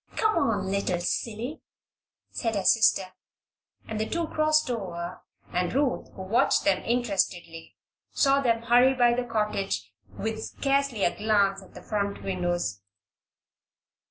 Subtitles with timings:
[0.15, 1.61] Come on, little silly!"
[2.31, 3.13] said her sister,
[3.87, 5.21] and the two crossed over
[5.53, 7.75] and Ruth, who watched them interestedly,
[8.09, 12.81] saw them hurry by the cottage with scarcely a glance at the front windows.